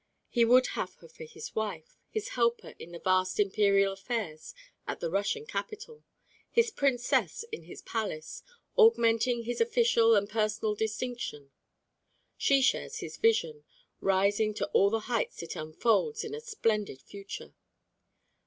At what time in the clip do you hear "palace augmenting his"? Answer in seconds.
7.83-9.61